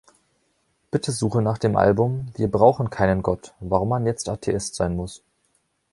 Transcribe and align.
Bitte 0.89 1.11
suche 1.11 1.43
nach 1.43 1.59
dem 1.59 1.75
Album 1.75 2.29
Wir 2.33 2.49
brauchen 2.49 2.89
keinen 2.89 3.21
Gott: 3.21 3.53
warum 3.59 3.89
man 3.89 4.07
jetzt 4.07 4.29
Atheist 4.29 4.73
sein 4.73 4.95
muss. 4.95 5.21